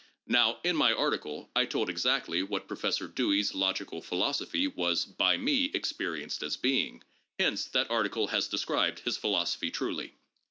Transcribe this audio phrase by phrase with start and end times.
[0.25, 5.65] Now in my article, I told exactly what Professor Dewey's logical philosophy was by me
[5.75, 7.03] experienced as being;
[7.37, 10.15] hence that article has described his philosophy truly.